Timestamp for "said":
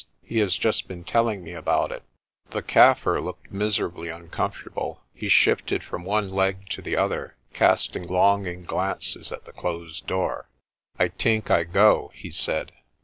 12.31-12.71